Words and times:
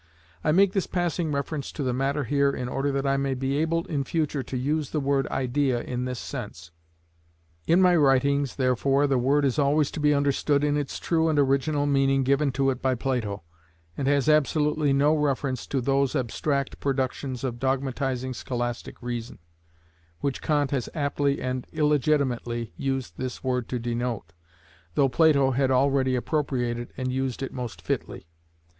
I 0.43 0.51
make 0.51 0.73
this 0.73 0.87
passing 0.87 1.31
reference 1.31 1.71
to 1.73 1.83
the 1.83 1.93
matter 1.93 2.23
here 2.23 2.49
in 2.49 2.67
order 2.67 2.91
that 2.91 3.05
I 3.05 3.17
may 3.17 3.35
be 3.35 3.57
able 3.57 3.85
in 3.85 4.03
future 4.03 4.41
to 4.41 4.57
use 4.57 4.89
the 4.89 4.99
word 4.99 5.27
Idea 5.27 5.79
in 5.79 6.05
this 6.05 6.17
sense. 6.17 6.71
In 7.67 7.83
my 7.83 7.95
writings, 7.95 8.55
therefore, 8.55 9.05
the 9.05 9.19
word 9.19 9.45
is 9.45 9.59
always 9.59 9.91
to 9.91 9.99
be 9.99 10.11
understood 10.11 10.63
in 10.63 10.75
its 10.75 10.97
true 10.97 11.29
and 11.29 11.37
original 11.37 11.85
meaning 11.85 12.23
given 12.23 12.51
to 12.53 12.71
it 12.71 12.81
by 12.81 12.95
Plato, 12.95 13.43
and 13.95 14.07
has 14.07 14.27
absolutely 14.27 14.91
no 14.91 15.13
reference 15.13 15.67
to 15.67 15.79
those 15.81 16.15
abstract 16.15 16.79
productions 16.79 17.43
of 17.43 17.59
dogmatising 17.59 18.33
scholastic 18.33 18.99
reason, 19.03 19.37
which 20.19 20.41
Kant 20.41 20.71
has 20.71 20.87
inaptly 20.95 21.39
and 21.39 21.67
illegitimately 21.73 22.73
used 22.75 23.19
this 23.19 23.43
word 23.43 23.69
to 23.69 23.77
denote, 23.77 24.33
though 24.95 25.09
Plato 25.09 25.51
had 25.51 25.69
already 25.69 26.15
appropriated 26.15 26.91
and 26.97 27.11
used 27.13 27.43
it 27.43 27.53
most 27.53 27.83
fitly. 27.83 28.25